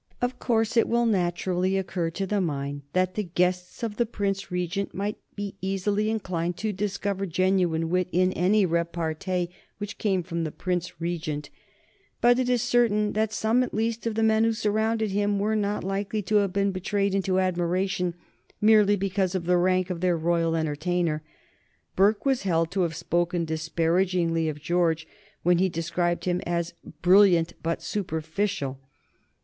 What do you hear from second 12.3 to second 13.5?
it is certain that